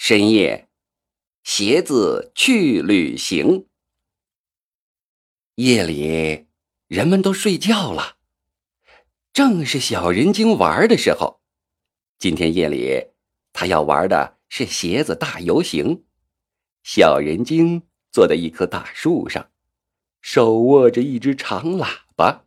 [0.00, 0.68] 深夜，
[1.42, 3.66] 鞋子去旅行。
[5.56, 6.46] 夜里，
[6.86, 8.16] 人们都睡觉了，
[9.32, 11.40] 正是小人精玩的时候。
[12.16, 13.08] 今天夜里，
[13.52, 16.04] 他要玩的是鞋子大游行。
[16.84, 19.50] 小人精坐在一棵大树上，
[20.20, 22.44] 手握着一只长喇叭，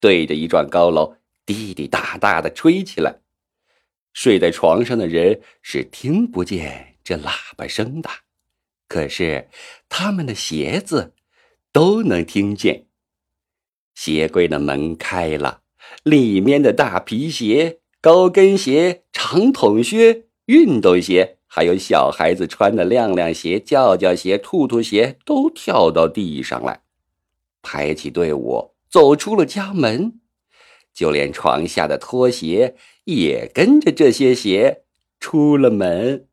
[0.00, 3.20] 对着一幢高楼滴滴答答的吹起来。
[4.12, 8.10] 睡在床上的人是听不见这喇叭声的，
[8.88, 9.48] 可是
[9.88, 11.14] 他们的鞋子
[11.72, 12.86] 都能听见。
[13.94, 15.62] 鞋柜的门开了，
[16.02, 26.82] 里面的大皮鞋、高跟鞋、长筒靴、运动鞋，还有小孩子穿的亮亮鞋、叫叫鞋、兔兔鞋，都跳到地上来，
[27.62, 30.20] 排起队伍走出了家门。
[30.92, 34.84] 就连床下的拖鞋也跟着这些鞋
[35.18, 36.28] 出了门。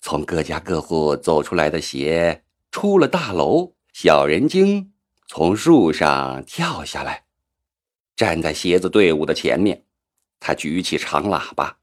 [0.00, 4.92] 从各家各户走出来的鞋出了大楼，小人精
[5.26, 7.24] 从树上跳下来，
[8.14, 9.86] 站在鞋子队伍的前面。
[10.40, 11.78] 他举起长喇叭，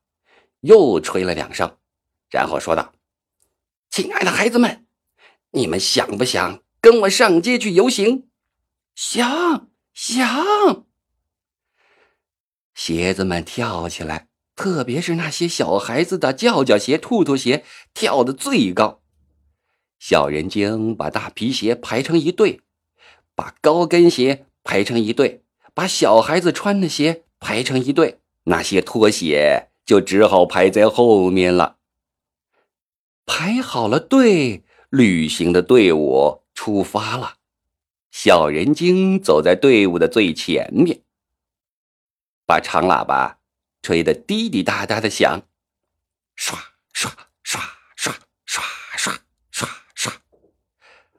[0.60, 1.78] 又吹了两声，
[2.30, 2.94] 然后说道
[3.90, 4.86] ：“亲爱的孩子们，
[5.50, 8.30] 你们想不想跟我上街去游行？
[8.94, 10.86] 想，想。”
[12.84, 19.04] 鞋子们跳起来，特别是那些小孩子的叫叫鞋、兔兔鞋，跳得最高。
[20.00, 22.62] 小人精把大皮鞋排成一队，
[23.36, 25.44] 把高跟鞋排成一队，
[25.76, 31.78] 把小孩子穿的鞋排成一队，那些拖鞋就只好排在后面了。
[33.28, 37.36] 排好了队，旅行的队伍出发了。
[38.10, 41.04] 小人精走在队伍的最前面。
[42.46, 43.40] 把长喇叭
[43.82, 45.44] 吹得滴滴答答的响，
[46.38, 46.56] 唰
[46.94, 47.10] 唰
[47.44, 47.60] 唰
[47.98, 48.14] 唰
[48.46, 48.64] 唰
[48.98, 49.16] 唰
[49.54, 50.12] 唰唰，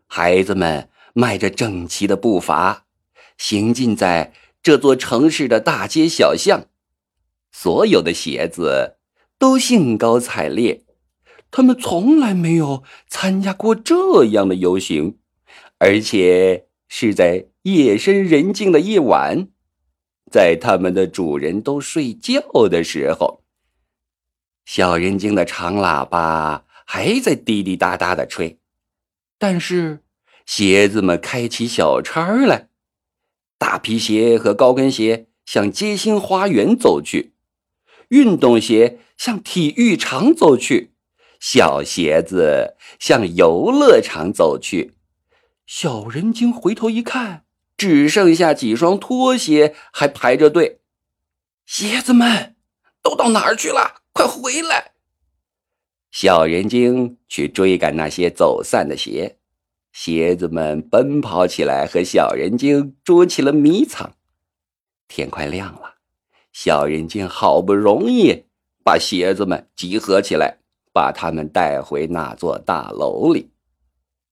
[0.06, 2.86] 孩子们迈着整齐的步伐，
[3.38, 4.32] 行进在
[4.62, 6.66] 这座城市的大街小巷。
[7.50, 8.96] 所有的鞋子
[9.38, 10.84] 都兴高采烈，
[11.50, 15.19] 他们从来没有参加过这样的游行，
[15.78, 19.48] 而且是在夜深人静的夜晚。
[20.32, 23.43] 在他们的主人都睡觉的时候，
[24.65, 28.59] 小人精的长喇叭还在滴滴答答的吹，
[29.38, 30.00] 但是
[30.47, 32.69] 鞋子们开起小差来，
[33.59, 37.34] 大皮鞋和高跟鞋向街心花园走去，
[38.09, 40.93] 运动鞋向体育场走去，
[41.38, 44.94] 小鞋子向游乐场走去。
[45.66, 47.44] 小人精回头一看。
[47.82, 50.78] 只剩下几双拖鞋还排着队，
[51.66, 52.54] 鞋子们
[53.03, 54.03] 都到哪儿去了？
[54.12, 54.93] 快回来！
[56.12, 59.38] 小人精去追赶那些走散的鞋，
[59.93, 64.14] 鞋子们奔跑起来，和小人精捉起了迷藏。
[65.09, 65.97] 天快亮了，
[66.53, 68.44] 小人精好不容易
[68.84, 70.59] 把鞋子们集合起来，
[70.93, 73.50] 把他们带回那座大楼里。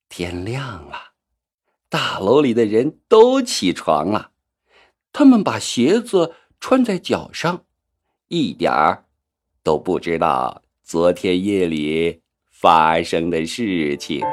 [0.08, 1.09] 天亮了。
[1.90, 4.30] 大楼里的人都起床了，
[5.12, 7.64] 他们把鞋子穿在脚上，
[8.28, 9.06] 一点儿
[9.64, 14.24] 都不知道昨天夜里发生的事情。